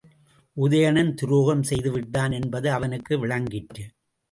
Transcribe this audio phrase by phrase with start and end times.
[0.57, 3.85] உதயணன் துரோகம் செய்துவிட்டான் என்பது அவனுக்கு விளங்கிற்று.